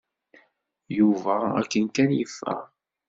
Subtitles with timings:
[0.97, 2.61] Yuba akken kan yeffeɣ.